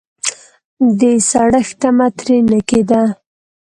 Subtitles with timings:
[0.99, 3.03] د سړښت تمه ترې نه کېده.